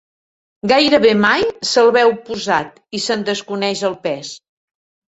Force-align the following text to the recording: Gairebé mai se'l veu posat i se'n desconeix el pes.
Gairebé 0.71 1.11
mai 1.25 1.45
se'l 1.73 1.91
veu 1.99 2.15
posat 2.31 2.83
i 3.01 3.05
se'n 3.09 3.31
desconeix 3.33 3.89
el 3.93 3.99
pes. 4.09 4.35